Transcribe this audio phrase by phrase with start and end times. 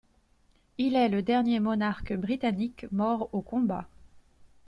[0.79, 3.87] Il est le dernier monarque britannique mort au combat.